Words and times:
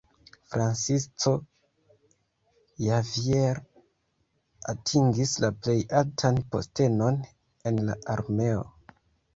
Francisco 0.51 1.33
Javier 2.85 3.57
atingis 4.75 5.35
la 5.45 5.53
plej 5.61 5.77
altan 6.01 6.43
postenon 6.57 7.23
en 7.73 7.83
la 7.91 8.03
armeo. 8.19 8.69